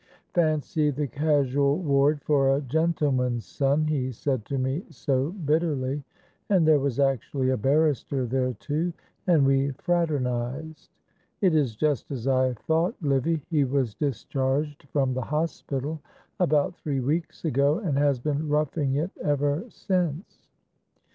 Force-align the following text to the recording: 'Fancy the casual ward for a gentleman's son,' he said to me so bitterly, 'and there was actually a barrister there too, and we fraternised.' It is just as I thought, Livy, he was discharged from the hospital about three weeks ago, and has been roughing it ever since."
'Fancy 0.33 0.89
the 0.89 1.05
casual 1.05 1.77
ward 1.77 2.23
for 2.23 2.55
a 2.55 2.61
gentleman's 2.61 3.45
son,' 3.45 3.85
he 3.85 4.11
said 4.11 4.43
to 4.45 4.57
me 4.57 4.83
so 4.89 5.29
bitterly, 5.45 6.03
'and 6.49 6.67
there 6.67 6.79
was 6.79 6.99
actually 6.99 7.51
a 7.51 7.55
barrister 7.55 8.25
there 8.25 8.53
too, 8.53 8.91
and 9.27 9.45
we 9.45 9.69
fraternised.' 9.73 10.89
It 11.41 11.53
is 11.53 11.75
just 11.75 12.09
as 12.09 12.27
I 12.27 12.53
thought, 12.53 12.95
Livy, 12.99 13.43
he 13.51 13.63
was 13.63 13.93
discharged 13.93 14.87
from 14.91 15.13
the 15.13 15.21
hospital 15.21 16.01
about 16.39 16.75
three 16.77 16.99
weeks 16.99 17.45
ago, 17.45 17.77
and 17.77 17.95
has 17.99 18.17
been 18.17 18.49
roughing 18.49 18.95
it 18.95 19.11
ever 19.21 19.65
since." 19.69 20.47